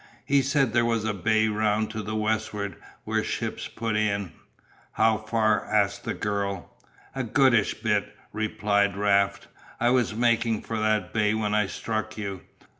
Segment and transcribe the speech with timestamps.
[0.25, 4.31] He said there was a bay round to the westward where ships put in."
[4.93, 6.75] "How far?" asked the girl.
[7.13, 9.47] "A goodish bit," replied Raft.
[9.79, 12.41] "I was making for that bay when I struck you.